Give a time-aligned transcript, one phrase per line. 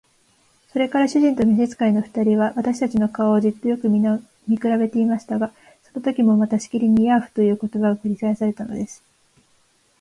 [0.73, 9.03] それから主人と召使の二人は、私たちの顔をじっとよく見くらべていましたが、そのときもまたしきりに「ヤーフ」という言葉が繰り返されたのです。